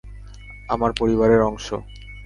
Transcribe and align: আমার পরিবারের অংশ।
আমার 0.69 0.91
পরিবারের 0.99 1.41
অংশ। 1.41 1.67